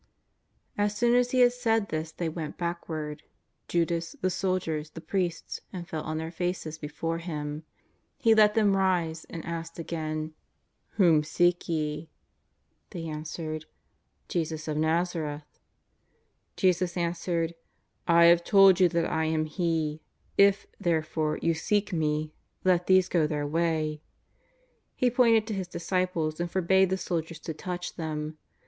As 0.79 0.97
soon 0.97 1.13
as 1.15 1.29
He 1.29 1.41
had 1.41 1.53
said 1.53 1.89
this 1.89 2.11
they 2.11 2.27
went 2.27 2.57
backward— 2.57 3.21
Judas, 3.67 4.13
the 4.13 4.31
soldiers, 4.31 4.89
the 4.89 4.99
priests— 4.99 5.61
and 5.71 5.87
fell 5.87 6.01
on 6.01 6.17
their 6.17 6.31
faces 6.31 6.79
before 6.79 7.19
Him. 7.19 7.65
He 8.17 8.33
let 8.33 8.55
them 8.55 8.75
rise, 8.75 9.25
and 9.29 9.45
asked 9.45 9.77
again:" 9.77 10.33
Whom 10.95 11.23
seek 11.23 11.69
ye?" 11.69 12.09
They 12.89 13.05
answered:" 13.05 13.65
Jesus 14.27 14.67
of 14.67 14.75
!N'azareth." 14.75 15.45
Jesus 16.57 16.97
answered: 16.97 17.53
"I 18.07 18.23
liave 18.23 18.43
told 18.43 18.79
you 18.79 18.89
that 18.89 19.05
I 19.05 19.25
am 19.25 19.45
He; 19.45 20.01
if, 20.35 20.65
therefore, 20.79 21.37
you 21.43 21.53
seek 21.53 21.93
!Me, 21.93 22.33
let 22.63 22.87
these 22.87 23.07
go 23.07 23.27
their 23.27 23.45
way." 23.45 24.01
He 24.95 25.11
pointed 25.11 25.45
to 25.45 25.53
His 25.53 25.67
disciples, 25.67 26.39
and 26.39 26.49
forbade 26.49 26.89
the 26.89 26.97
soldiers 26.97 27.37
to 27.41 27.53
touch 27.53 27.97
them. 27.97 28.39